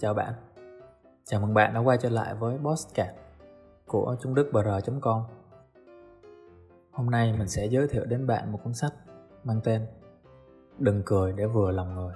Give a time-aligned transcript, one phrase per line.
[0.00, 0.32] Chào bạn.
[1.24, 3.10] Chào mừng bạn đã quay trở lại với Postcard
[3.86, 5.22] của trung đức br.com
[6.92, 8.92] Hôm nay mình sẽ giới thiệu đến bạn một cuốn sách
[9.44, 9.86] mang tên
[10.78, 12.14] Đừng cười để vừa lòng người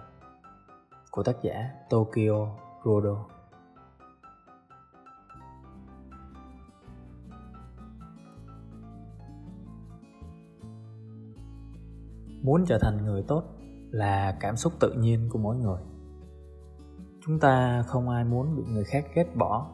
[1.10, 2.48] của tác giả Tokyo
[2.84, 3.26] Rodo
[12.42, 13.44] Muốn trở thành người tốt
[13.90, 15.82] là cảm xúc tự nhiên của mỗi người
[17.26, 19.66] chúng ta không ai muốn bị người khác ghét bỏ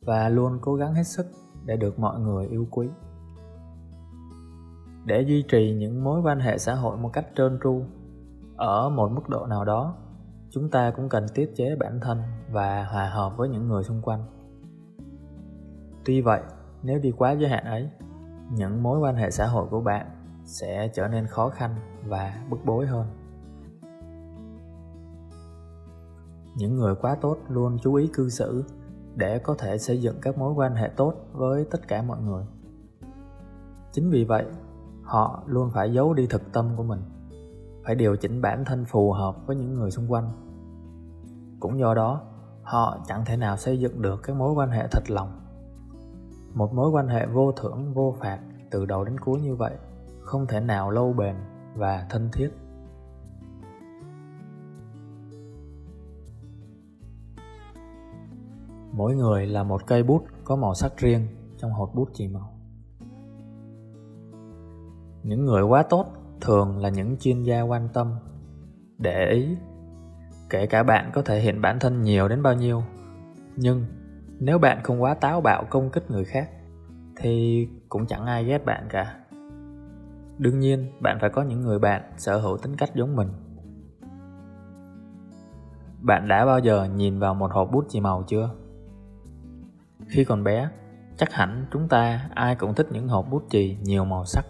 [0.00, 1.26] và luôn cố gắng hết sức
[1.64, 2.88] để được mọi người yêu quý.
[5.04, 7.82] Để duy trì những mối quan hệ xã hội một cách trơn tru,
[8.56, 9.96] ở một mức độ nào đó,
[10.50, 14.02] chúng ta cũng cần tiết chế bản thân và hòa hợp với những người xung
[14.02, 14.24] quanh.
[16.04, 16.40] Tuy vậy,
[16.82, 17.90] nếu đi quá giới hạn ấy,
[18.50, 20.06] những mối quan hệ xã hội của bạn
[20.44, 21.74] sẽ trở nên khó khăn
[22.04, 23.06] và bức bối hơn.
[26.56, 28.64] Những người quá tốt luôn chú ý cư xử
[29.14, 32.44] để có thể xây dựng các mối quan hệ tốt với tất cả mọi người.
[33.92, 34.44] Chính vì vậy,
[35.02, 37.00] họ luôn phải giấu đi thực tâm của mình,
[37.84, 40.32] phải điều chỉnh bản thân phù hợp với những người xung quanh.
[41.60, 42.22] Cũng do đó,
[42.62, 45.40] họ chẳng thể nào xây dựng được các mối quan hệ thật lòng.
[46.54, 49.72] Một mối quan hệ vô thưởng, vô phạt từ đầu đến cuối như vậy
[50.20, 51.36] không thể nào lâu bền
[51.74, 52.50] và thân thiết.
[58.96, 61.26] Mỗi người là một cây bút có màu sắc riêng
[61.58, 62.52] trong hộp bút chì màu.
[65.22, 66.06] Những người quá tốt
[66.40, 68.14] thường là những chuyên gia quan tâm.
[68.98, 69.56] Để ý,
[70.50, 72.82] kể cả bạn có thể hiện bản thân nhiều đến bao nhiêu,
[73.56, 73.84] nhưng
[74.38, 76.50] nếu bạn không quá táo bạo công kích người khác,
[77.16, 79.20] thì cũng chẳng ai ghét bạn cả.
[80.38, 83.28] Đương nhiên, bạn phải có những người bạn sở hữu tính cách giống mình.
[86.00, 88.50] Bạn đã bao giờ nhìn vào một hộp bút chì màu chưa?
[90.08, 90.68] Khi còn bé,
[91.16, 94.46] chắc hẳn chúng ta ai cũng thích những hộp bút chì nhiều màu sắc.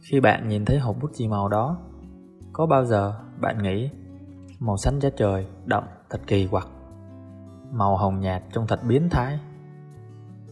[0.00, 1.78] Khi bạn nhìn thấy hộp bút chì màu đó,
[2.52, 3.90] có bao giờ bạn nghĩ
[4.58, 6.68] màu xanh da trời đậm thật kỳ quặc,
[7.72, 9.38] màu hồng nhạt trông thật biến thái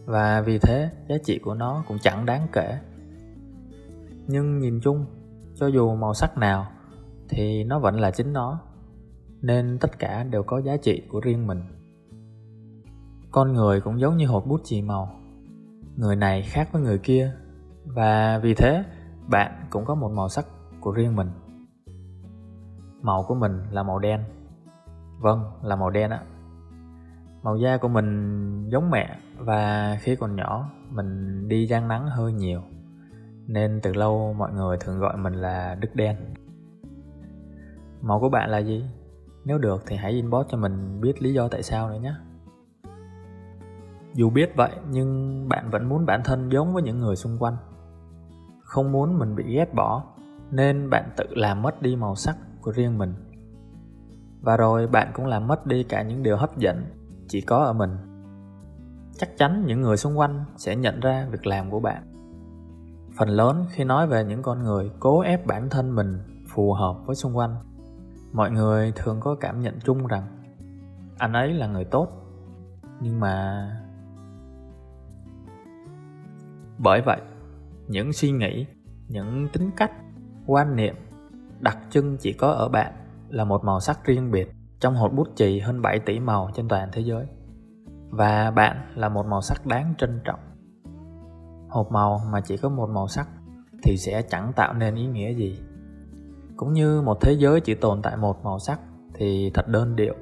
[0.05, 2.79] và vì thế giá trị của nó cũng chẳng đáng kể.
[4.27, 5.05] Nhưng nhìn chung,
[5.55, 6.67] cho dù màu sắc nào
[7.29, 8.59] thì nó vẫn là chính nó,
[9.41, 11.61] nên tất cả đều có giá trị của riêng mình.
[13.31, 15.11] Con người cũng giống như hộp bút chì màu.
[15.95, 17.33] Người này khác với người kia
[17.85, 18.83] Và vì thế
[19.27, 20.45] bạn cũng có một màu sắc
[20.79, 21.29] của riêng mình.
[23.01, 24.23] Màu của mình là màu đen.
[25.19, 26.23] Vâng, là màu đen ạ.
[27.43, 32.33] Màu da của mình giống mẹ Và khi còn nhỏ mình đi gian nắng hơi
[32.33, 32.61] nhiều
[33.47, 36.15] Nên từ lâu mọi người thường gọi mình là Đức Đen.
[38.01, 38.85] Màu của bạn là gì?
[39.45, 42.13] Nếu được thì hãy inbox cho mình biết lý do tại sao nữa nhé
[44.13, 47.57] dù biết vậy, nhưng bạn vẫn muốn bản thân giống với những người xung quanh.
[48.63, 50.03] Không muốn mình bị ghét bỏ,
[50.51, 53.13] nên bạn tự làm mất đi màu sắc của riêng mình.
[54.41, 56.85] Và rồi bạn cũng làm mất đi cả những điều hấp dẫn
[57.27, 57.97] chỉ có ở mình.
[59.17, 62.03] Chắc chắn những người xung quanh sẽ nhận ra việc làm của bạn.
[63.17, 66.95] Phần lớn khi nói về những con người cố ép bản thân mình phù hợp
[67.05, 67.55] với xung quanh,
[68.33, 70.27] mọi người thường có cảm nhận chung rằng,
[71.17, 72.07] anh ấy là người tốt,
[73.01, 73.67] nhưng mà
[76.83, 77.21] bởi vậy,
[77.87, 78.65] những suy nghĩ,
[79.07, 79.91] những tính cách,
[80.45, 80.95] quan niệm
[81.59, 82.93] đặc trưng chỉ có ở bạn
[83.29, 86.67] là một màu sắc riêng biệt trong hộp bút chì hơn 7 tỷ màu trên
[86.67, 87.25] toàn thế giới.
[88.09, 90.39] Và bạn là một màu sắc đáng trân trọng.
[91.69, 93.27] Hộp màu mà chỉ có một màu sắc
[93.83, 95.59] thì sẽ chẳng tạo nên ý nghĩa gì.
[96.55, 98.79] Cũng như một thế giới chỉ tồn tại một màu sắc
[99.13, 100.15] thì thật đơn điệu.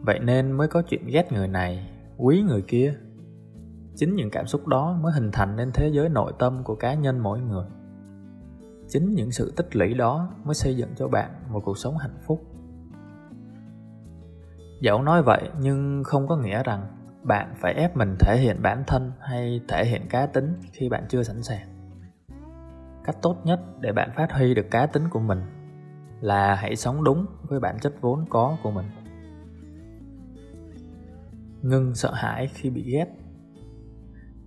[0.00, 2.94] Vậy nên mới có chuyện ghét người này, quý người kia
[3.96, 6.94] chính những cảm xúc đó mới hình thành nên thế giới nội tâm của cá
[6.94, 7.66] nhân mỗi người.
[8.88, 12.18] Chính những sự tích lũy đó mới xây dựng cho bạn một cuộc sống hạnh
[12.26, 12.42] phúc.
[14.80, 16.86] Dẫu nói vậy, nhưng không có nghĩa rằng
[17.22, 21.04] bạn phải ép mình thể hiện bản thân hay thể hiện cá tính khi bạn
[21.08, 21.68] chưa sẵn sàng.
[23.04, 25.42] Cách tốt nhất để bạn phát huy được cá tính của mình
[26.20, 28.86] là hãy sống đúng với bản chất vốn có của mình.
[31.62, 33.25] Ngưng sợ hãi khi bị ghét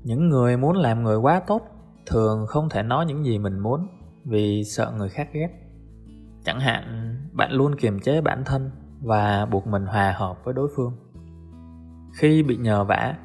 [0.03, 1.61] những người muốn làm người quá tốt
[2.05, 3.87] thường không thể nói những gì mình muốn
[4.25, 5.49] vì sợ người khác ghét.
[6.43, 10.69] Chẳng hạn, bạn luôn kiềm chế bản thân và buộc mình hòa hợp với đối
[10.75, 10.93] phương.
[12.13, 13.15] Khi bị nhờ vả,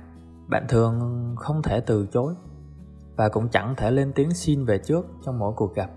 [0.49, 2.35] bạn thường không thể từ chối
[3.17, 5.91] và cũng chẳng thể lên tiếng xin về trước trong mỗi cuộc gặp.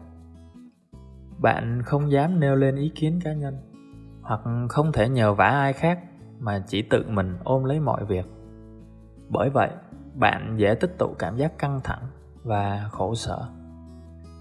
[1.41, 3.57] Bạn không dám nêu lên ý kiến cá nhân
[4.21, 5.99] hoặc không thể nhờ vả ai khác
[6.39, 8.25] mà chỉ tự mình ôm lấy mọi việc.
[9.29, 9.69] Bởi vậy
[10.19, 12.03] bạn dễ tích tụ cảm giác căng thẳng
[12.43, 13.47] và khổ sở.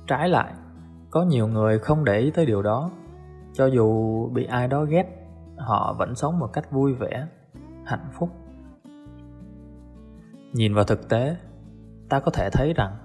[0.07, 0.53] Trái lại,
[1.11, 2.91] có nhiều người không để ý tới điều đó.
[3.53, 5.07] Cho dù bị ai đó ghét,
[5.57, 7.27] họ vẫn sống một cách vui vẻ,
[7.85, 8.31] hạnh phúc.
[10.53, 11.37] Nhìn vào thực tế,
[12.09, 12.97] ta có thể thấy rằng,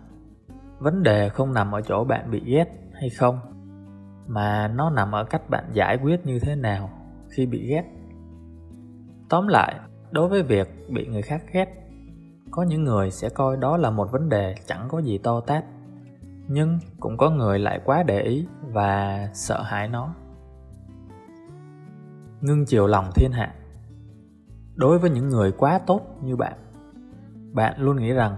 [0.79, 3.39] vấn đề không nằm ở chỗ bạn bị ghét hay không,
[4.27, 6.89] mà nó nằm ở cách bạn giải quyết như thế nào
[7.29, 7.83] khi bị ghét.
[9.29, 9.79] Tóm lại,
[10.11, 11.80] đối với việc bị người khác ghét
[12.51, 15.65] có những người sẽ coi đó là một vấn đề chẳng có gì to tát,
[16.47, 20.13] nhưng cũng có người lại quá để ý và sợ hãi nó.
[22.41, 23.55] Ngưng chiều lòng thiên hạ.
[24.75, 26.53] Đối với những người quá tốt như bạn
[27.53, 28.37] bạn luôn nghĩ rằng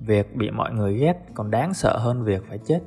[0.00, 2.80] việc bị mọi người ghét còn đáng sợ hơn việc phải chết.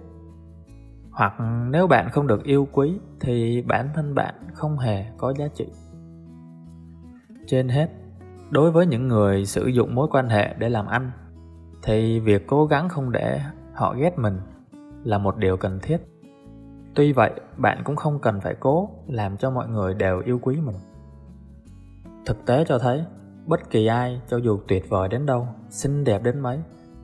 [1.11, 1.33] Hoặc
[1.69, 5.67] nếu bạn không được yêu quý thì bản thân bạn không hề có giá trị.
[7.47, 7.89] Trên hết
[8.49, 11.11] đối với những người sử dụng mối quan hệ để làm ăn,
[11.83, 13.41] thì việc cố gắng không để
[13.73, 14.39] họ ghét mình
[15.03, 15.97] là một điều cần thiết.
[16.95, 20.61] Tuy vậy, bạn cũng không cần phải cố làm cho mọi người đều yêu quý
[20.61, 20.75] mình.
[22.25, 23.05] Thực tế cho thấy,
[23.45, 26.59] bất kỳ ai, cho dù tuyệt vời đến đâu, xinh đẹp đến mấy,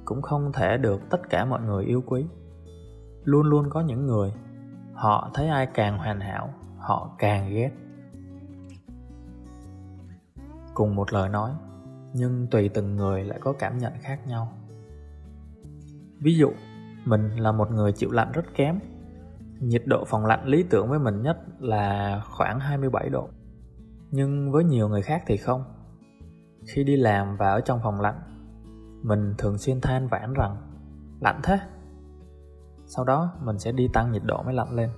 [0.05, 2.25] cũng không thể được tất cả mọi người yêu quý.
[3.23, 4.33] Luôn luôn có những người,
[4.93, 7.71] họ thấy ai càng hoàn hảo, họ càng ghét
[10.81, 11.51] cùng một lời nói,
[12.13, 14.51] nhưng tùy từng người lại có cảm nhận khác nhau.
[16.19, 16.51] Ví dụ,
[17.05, 18.79] mình là một người chịu lạnh rất kém.
[19.59, 23.29] Nhiệt độ phòng lạnh lý tưởng với mình nhất là khoảng 27 độ.
[24.11, 25.63] Nhưng với nhiều người khác thì không.
[26.67, 28.19] Khi đi làm và ở trong phòng lạnh,
[29.03, 30.55] mình thường xuyên than vãn rằng,
[31.19, 31.59] lạnh thế.
[32.85, 34.89] Sau đó, mình sẽ đi tăng nhiệt độ mới lạnh lên.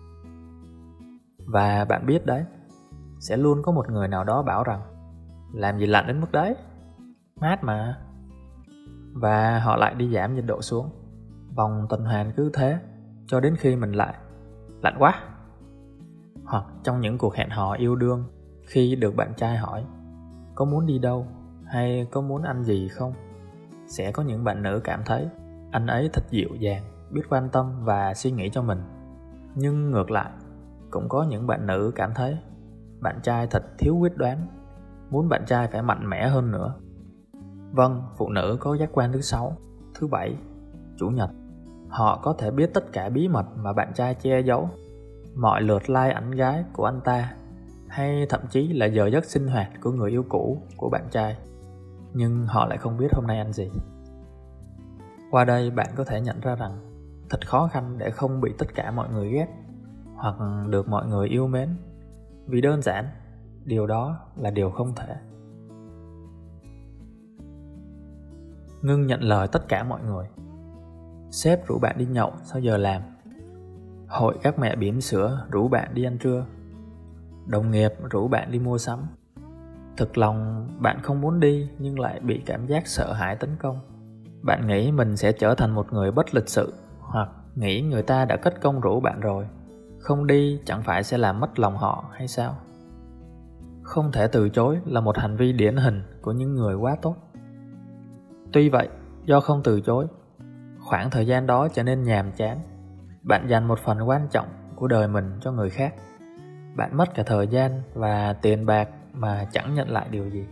[1.45, 2.45] Và bạn biết đấy,
[3.19, 4.92] sẽ luôn có một người nào đó bảo rằng
[5.53, 6.55] làm gì lạnh đến mức đấy.
[7.35, 7.97] Mát mà.
[9.13, 10.89] Và họ lại đi giảm nhiệt độ xuống.
[11.55, 12.79] Vòng tuần hoàn cứ thế,
[13.27, 14.15] cho đến khi mình lại
[14.81, 15.23] lạnh quá.
[16.45, 18.23] Hoặc trong những cuộc hẹn hò yêu đương,
[18.65, 19.85] khi được bạn trai hỏi,
[20.55, 21.27] có muốn đi đâu?
[21.65, 23.13] Hay có muốn ăn gì không?
[23.87, 25.29] Sẽ có những bạn nữ cảm thấy,
[25.71, 28.81] anh ấy thật dịu dàng, biết quan tâm và suy nghĩ cho mình.
[29.55, 30.31] Nhưng ngược lại,
[30.91, 32.37] cũng có những bạn nữ cảm thấy,
[32.99, 34.47] bạn trai thật thiếu quyết đoán
[35.13, 36.73] muốn bạn trai phải mạnh mẽ hơn nữa.
[37.71, 39.57] Vâng phụ nữ có giác quan thứ sáu,
[39.93, 40.35] thứ bảy,
[40.97, 41.29] chủ nhật.
[41.89, 44.69] Họ có thể biết tất cả bí mật mà bạn trai che giấu.
[45.35, 47.33] Mọi lượt like ảnh gái của anh ta,
[47.87, 51.37] hay thậm chí là giờ giấc sinh hoạt của người yêu cũ của bạn trai.
[52.13, 53.71] Nhưng họ lại không biết hôm nay ăn gì.
[55.31, 56.71] Qua đây bạn có thể nhận ra rằng,
[57.29, 59.47] thật khó khăn để không bị tất cả mọi người ghét
[60.15, 60.35] hoặc
[60.69, 61.69] được mọi người yêu mến.
[62.47, 63.05] Vì đơn giản
[63.65, 65.15] điều đó là điều không thể.
[68.81, 70.27] Ngưng nhận lời tất cả mọi người.
[71.31, 73.01] Sếp rủ bạn đi nhậu sau giờ làm?
[74.07, 76.45] Hội các mẹ bỉm sữa, rủ bạn đi ăn trưa.
[77.45, 78.99] Đồng nghiệp rủ bạn đi mua sắm.
[79.97, 83.79] Thực lòng, bạn không muốn đi, nhưng lại bị cảm giác sợ hãi tấn công.
[84.41, 88.25] Bạn nghĩ mình sẽ trở thành một người bất lịch sự, hoặc nghĩ người ta
[88.25, 89.47] đã cất công rủ bạn rồi.
[89.99, 92.55] Không đi, chẳng phải sẽ làm mất lòng họ, hay sao?
[93.83, 97.15] Không thể từ chối là một hành vi điển hình của những người quá tốt.
[98.53, 98.89] Tuy vậy,
[99.25, 100.07] do không từ chối,
[100.79, 102.59] khoảng thời gian đó trở nên nhàm chán.
[103.23, 105.93] Bạn dành một phần quan trọng của đời mình cho người khác.
[106.75, 110.45] Bạn mất cả thời gian và tiền bạc mà chẳng nhận lại điều gì.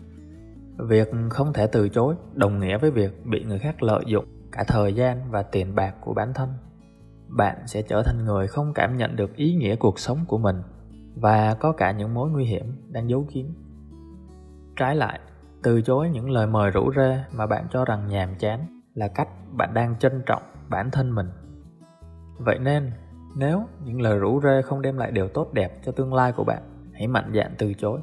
[0.77, 4.63] Việc không thể từ chối đồng nghĩa với việc bị người khác lợi dụng cả
[4.67, 6.49] thời gian và tiền bạc của bản thân.
[7.27, 10.61] Bạn sẽ trở thành người không cảm nhận được ý nghĩa cuộc sống của mình
[11.15, 13.45] và có cả những mối nguy hiểm đang giấu kín.
[14.75, 15.19] Trái lại,
[15.63, 19.29] từ chối những lời mời rủ rê mà bạn cho rằng nhàm chán là cách
[19.51, 21.27] bạn đang trân trọng bản thân mình.
[22.37, 22.91] Vậy nên,
[23.35, 26.43] nếu những lời rủ rê không đem lại điều tốt đẹp cho tương lai của
[26.43, 26.63] bạn,
[26.93, 27.99] hãy mạnh dạn từ chối.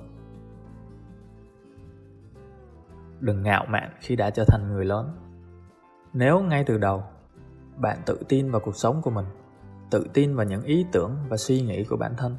[3.20, 5.16] Đừng ngạo mạn khi đã trở thành người lớn.
[6.12, 7.02] Nếu ngay từ đầu,
[7.76, 9.26] bạn tự tin vào cuộc sống của mình,
[9.90, 12.36] tự tin vào những ý tưởng và suy nghĩ của bản thân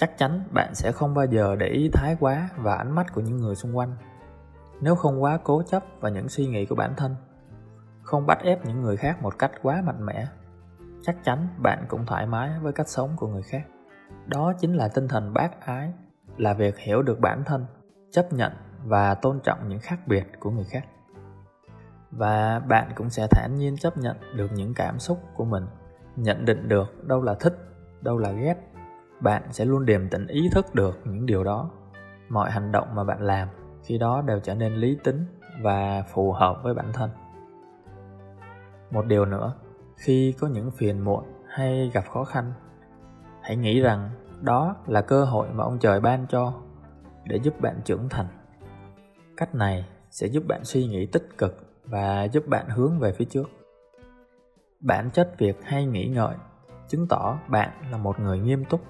[0.00, 3.20] chắc chắn bạn sẽ không bao giờ để ý thái quá và ánh mắt của
[3.20, 3.96] những người xung quanh.
[4.80, 7.16] Nếu không quá cố chấp vào những suy nghĩ của bản thân,
[8.02, 10.26] không bắt ép những người khác một cách quá mạnh mẽ,
[11.02, 13.62] chắc chắn bạn cũng thoải mái với cách sống của người khác.
[14.26, 15.92] Đó chính là tinh thần bác ái,
[16.36, 17.66] là việc hiểu được bản thân,
[18.10, 18.52] chấp nhận
[18.84, 20.84] và tôn trọng những khác biệt của người khác.
[22.10, 25.66] Và bạn cũng sẽ thản nhiên chấp nhận được những cảm xúc của mình,
[26.16, 27.58] nhận định được đâu là thích,
[28.00, 28.69] đâu là ghét
[29.20, 31.70] bạn sẽ luôn điềm tĩnh ý thức được những điều đó.
[32.28, 33.48] Mọi hành động mà bạn làm,
[33.82, 35.24] khi đó đều trở nên lý tính
[35.62, 37.10] và phù hợp với bản thân.
[38.90, 39.54] Một điều nữa,
[39.96, 42.52] khi có những phiền muộn hay gặp khó khăn,
[43.42, 44.10] hãy nghĩ rằng
[44.40, 46.52] đó là cơ hội mà ông trời ban cho
[47.24, 48.26] để giúp bạn trưởng thành.
[49.36, 53.24] Cách này sẽ giúp bạn suy nghĩ tích cực và giúp bạn hướng về phía
[53.24, 53.50] trước.
[54.80, 56.34] Bản chất việc hay nghĩ ngợi
[56.88, 58.80] chứng tỏ bạn là một người nghiêm túc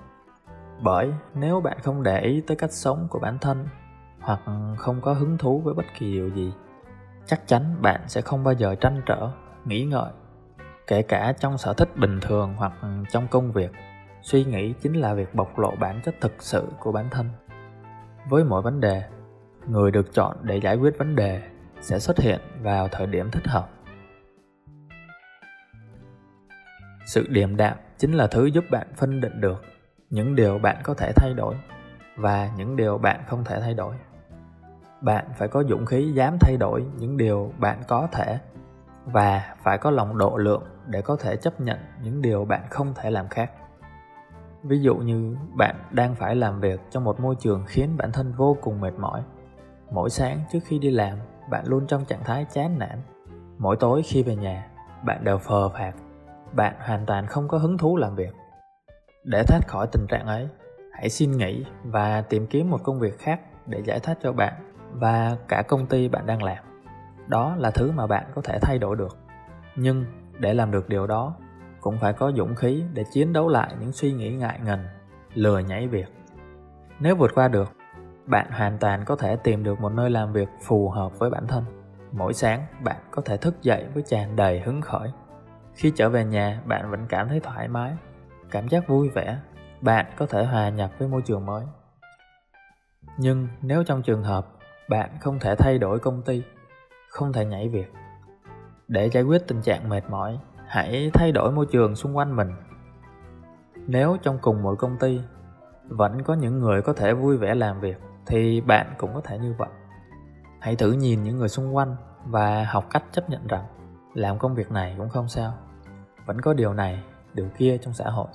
[0.83, 3.69] bởi nếu bạn không để ý tới cách sống của bản thân
[4.21, 4.41] hoặc
[4.79, 6.53] không có hứng thú với bất kỳ điều gì,
[7.27, 9.31] chắc chắn bạn sẽ không bao giờ tranh trở,
[9.65, 10.13] nghĩ ngợi.
[10.87, 12.73] Kể cả trong sở thích bình thường hoặc
[13.11, 13.71] trong công việc,
[14.23, 17.29] suy nghĩ chính là việc bộc lộ bản chất thực sự của bản thân.
[18.29, 19.03] Với mỗi vấn đề,
[19.67, 21.43] người được chọn để giải quyết vấn đề
[21.81, 23.69] sẽ xuất hiện vào thời điểm thích hợp.
[27.07, 29.63] Sự điềm đạm chính là thứ giúp bạn phân định được
[30.11, 31.55] những điều bạn có thể thay đổi
[32.17, 33.95] và những điều bạn không thể thay đổi.
[35.01, 38.39] Bạn phải có dũng khí dám thay đổi những điều bạn có thể
[39.05, 42.95] và phải có lòng độ lượng để có thể chấp nhận những điều bạn không
[42.95, 43.51] thể làm khác.
[44.63, 48.33] Ví dụ như bạn đang phải làm việc trong một môi trường khiến bản thân
[48.33, 49.23] vô cùng mệt mỏi.
[49.91, 51.19] Mỗi sáng trước khi đi làm,
[51.51, 53.03] bạn luôn trong trạng thái chán nản.
[53.59, 54.67] Mỗi tối khi về nhà,
[55.05, 55.93] bạn đều phờ phạt.
[56.53, 58.35] bạn hoàn toàn không có hứng thú làm việc
[59.25, 60.49] để thoát khỏi tình trạng ấy,
[60.93, 64.55] hãy xin nghỉ và tìm kiếm một công việc khác để giải thoát cho bạn
[64.93, 66.65] và cả công ty bạn đang làm.
[67.27, 69.19] Đó là thứ mà bạn có thể thay đổi được.
[69.77, 70.05] Nhưng
[70.39, 71.35] để làm được điều đó,
[71.81, 74.81] cũng phải có dũng khí để chiến đấu lại những suy nghĩ ngại ngần,
[75.35, 76.13] lừa nhảy việc.
[77.01, 77.73] Nếu vượt qua được,
[78.27, 81.47] bạn hoàn toàn có thể tìm được một nơi làm việc phù hợp với bản
[81.47, 81.65] thân.
[82.13, 85.11] Mỗi sáng, bạn có thể thức dậy với tràn đầy hứng khởi.
[85.75, 87.93] Khi trở về nhà, bạn vẫn cảm thấy thoải mái
[88.51, 89.39] cảm giác vui vẻ,
[89.81, 91.65] bạn có thể hòa nhập với môi trường mới.
[93.19, 94.47] Nhưng nếu trong trường hợp
[94.89, 96.43] bạn không thể thay đổi công ty,
[97.09, 97.93] không thể nhảy việc,
[98.89, 102.51] để giải quyết tình trạng mệt mỏi, hãy thay đổi môi trường xung quanh mình.
[103.87, 105.21] Nếu trong cùng một công ty
[105.89, 109.39] vẫn có những người có thể vui vẻ làm việc, thì bạn cũng có thể
[109.39, 109.69] như vậy.
[110.61, 113.65] Hãy thử nhìn những người xung quanh và học cách chấp nhận rằng
[114.15, 115.55] làm công việc này cũng không sao.
[116.27, 117.03] Vẫn có điều này
[117.35, 118.29] điều kia trong xã hội.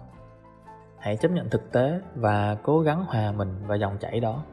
[0.99, 4.43] Hãy chấp nhận thực tế và cố gắng hòa mình vào dòng chảy đó.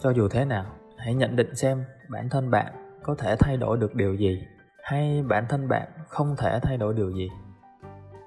[0.00, 0.64] Cho dù thế nào,
[0.98, 4.46] hãy nhận định xem bản thân bạn có thể thay đổi được điều gì,
[4.82, 7.28] hay bản thân bạn không thể thay đổi điều gì.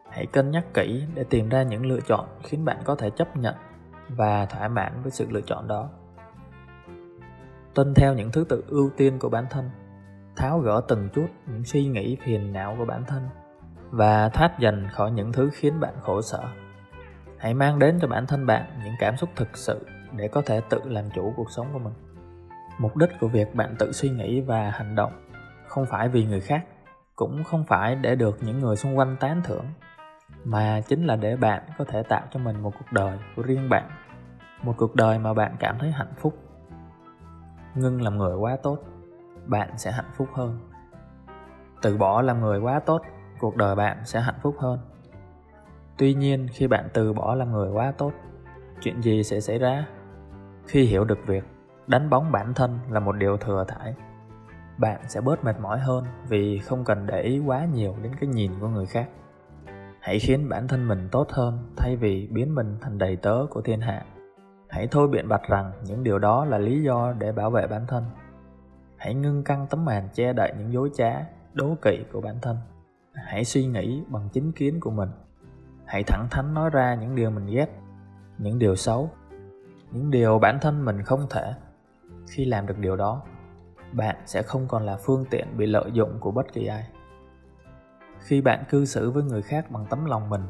[0.09, 3.37] Hãy cân nhắc kỹ để tìm ra những lựa chọn khiến bạn có thể chấp
[3.37, 3.55] nhận
[4.09, 5.89] và thỏa mãn với sự lựa chọn đó.
[7.73, 9.69] Tuân theo những thứ tự ưu tiên của bản thân.
[10.35, 13.29] Tháo gỡ từng chút những suy nghĩ phiền não của bản thân
[13.91, 16.43] và thoát dần khỏi những thứ khiến bạn khổ sở.
[17.37, 20.61] Hãy mang đến cho bản thân bạn những cảm xúc thực sự để có thể
[20.69, 21.93] tự làm chủ cuộc sống của mình.
[22.79, 25.11] Mục đích của việc bạn tự suy nghĩ và hành động
[25.67, 26.65] không phải vì người khác,
[27.15, 29.65] cũng không phải để được những người xung quanh tán thưởng,
[30.43, 33.69] mà chính là để bạn có thể tạo cho mình một cuộc đời của riêng
[33.69, 33.89] bạn,
[34.63, 36.37] một cuộc đời mà bạn cảm thấy hạnh phúc.
[37.75, 38.79] Ngưng làm người quá tốt,
[39.45, 40.59] bạn sẽ hạnh phúc hơn.
[41.81, 43.01] Từ bỏ làm người quá tốt
[43.39, 44.79] cuộc đời bạn sẽ hạnh phúc hơn.
[45.97, 48.11] Tuy nhiên, khi bạn từ bỏ làm người quá tốt,
[48.81, 49.85] chuyện gì sẽ xảy ra?
[50.67, 51.43] Khi hiểu được việc
[51.87, 53.95] đánh bóng bản thân là một điều thừa thải,
[54.77, 58.29] bạn sẽ bớt mệt mỏi hơn vì không cần để ý quá nhiều đến cái
[58.29, 59.09] nhìn của người khác.
[59.99, 63.61] Hãy khiến bản thân mình tốt hơn thay vì biến mình thành đầy tớ của
[63.61, 64.05] thiên hạ.
[64.69, 67.87] Hãy thôi biện bạch rằng những điều đó là lý do để bảo vệ bản
[67.87, 68.03] thân.
[68.97, 72.57] Hãy ngưng căng tấm màn che đậy những dối trá, đố kỵ của bản thân
[73.25, 75.09] hãy suy nghĩ bằng chính kiến của mình.
[75.85, 77.67] Hãy thẳng thắn nói ra những điều mình ghét,
[78.37, 79.09] những điều xấu,
[79.91, 81.53] những điều bản thân mình không thể.
[82.27, 83.21] Khi làm được điều đó,
[83.91, 86.87] bạn sẽ không còn là phương tiện bị lợi dụng của bất kỳ ai.
[88.19, 90.43] Khi bạn cư xử với người khác bằng tấm lòng mình,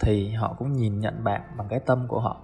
[0.00, 2.40] thì họ cũng nhìn nhận bạn bằng cái tâm của họ,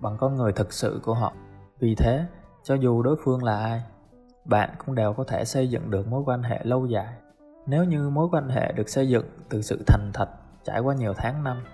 [0.00, 1.32] bằng con người thực sự của họ.
[1.78, 2.26] Vì thế,
[2.62, 3.82] cho dù đối phương là ai,
[4.44, 7.14] bạn cũng đều có thể xây dựng được mối quan hệ lâu dài
[7.66, 10.28] nếu như mối quan hệ được xây dựng từ sự thành thật
[10.64, 11.64] trải qua nhiều tháng năm,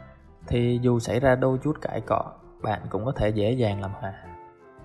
[0.46, 2.32] thì dù xảy ra đôi chút cãi cọ,
[2.62, 4.14] bạn cũng có thể dễ dàng làm hòa.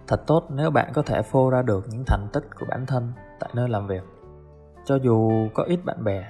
[0.08, 3.12] Thật tốt nếu bạn có thể phô ra được những thành tích của bản thân
[3.40, 4.04] tại nơi làm việc.
[4.86, 6.28] Cho dù có ít bạn bè,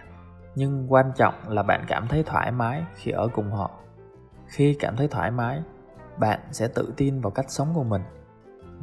[0.55, 3.71] nhưng quan trọng là bạn cảm thấy thoải mái khi ở cùng họ.
[4.47, 5.61] Khi cảm thấy thoải mái,
[6.17, 8.01] bạn sẽ tự tin vào cách sống của mình,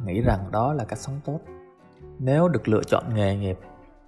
[0.05, 1.39] nghĩ rằng đó là cách sống tốt.
[2.19, 3.59] Nếu được lựa chọn nghề nghiệp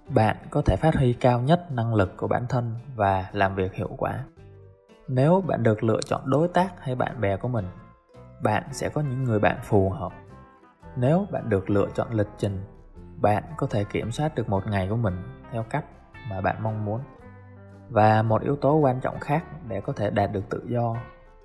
[0.08, 3.74] bạn có thể phát huy cao nhất năng lực của bản thân và làm việc
[3.74, 4.24] hiệu quả.
[5.08, 7.66] Nếu bạn được lựa chọn đối tác hay bạn bè của mình,
[8.42, 10.12] bạn sẽ có những người bạn phù hợp.
[10.96, 12.64] Nếu bạn được lựa chọn lịch trình,
[13.16, 15.16] bạn có thể kiểm soát được một ngày của mình
[15.52, 15.84] theo cách
[16.30, 17.00] mà bạn mong muốn.
[17.88, 20.96] Và một yếu tố quan trọng khác để có thể đạt được tự do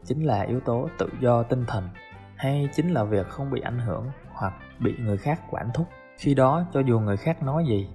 [0.06, 1.90] chính là yếu tố tự do tinh thần
[2.36, 5.88] hay chính là việc không bị ảnh hưởng hoặc bị người khác quản thúc.
[6.18, 7.90] Khi đó, cho dù người khác nói gì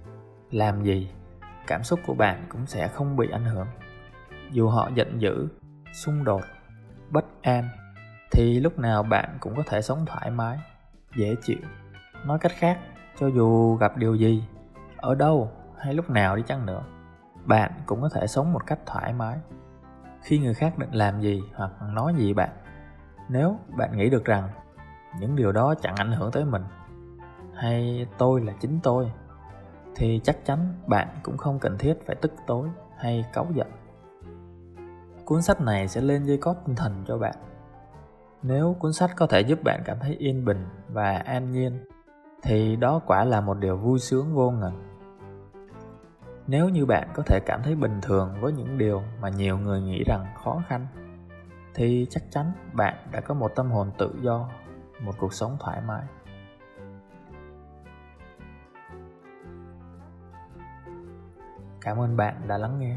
[0.50, 1.10] làm gì,
[1.66, 3.66] cảm xúc của bạn cũng sẽ không bị ảnh hưởng.
[4.50, 5.48] Dù họ giận dữ,
[5.92, 6.42] xung đột,
[7.10, 7.68] bất an,
[8.32, 10.58] thì lúc nào bạn cũng có thể sống thoải mái,
[11.16, 11.58] dễ chịu.
[12.26, 12.78] Nói cách khác,
[13.18, 14.44] cho dù gặp điều gì,
[14.96, 16.82] ở đâu hay lúc nào đi chăng nữa,
[17.44, 19.38] bạn cũng có thể sống một cách thoải mái.
[20.22, 22.50] Khi người khác định làm gì hoặc nói gì bạn,
[23.28, 24.48] nếu bạn nghĩ được rằng
[25.20, 26.62] những điều đó chẳng ảnh hưởng tới mình,
[27.54, 29.12] hay tôi là chính tôi
[29.98, 33.66] thì chắc chắn bạn cũng không cần thiết phải tức tối hay cáu giận.
[35.24, 37.34] Cuốn sách này sẽ lên dây cót tinh thần cho bạn.
[38.42, 41.86] Nếu cuốn sách có thể giúp bạn cảm thấy yên bình và an nhiên,
[42.42, 44.72] thì đó quả là một điều vui sướng vô ngần.
[46.46, 49.80] Nếu như bạn có thể cảm thấy bình thường với những điều mà nhiều người
[49.80, 50.86] nghĩ rằng khó khăn,
[51.74, 54.48] thì chắc chắn bạn đã có một tâm hồn tự do,
[55.04, 56.02] một cuộc sống thoải mái.
[61.80, 62.97] Cảm ơn bạn đã lắng nghe.